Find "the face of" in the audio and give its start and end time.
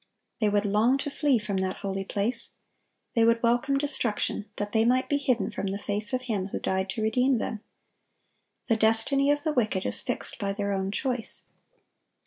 5.67-6.23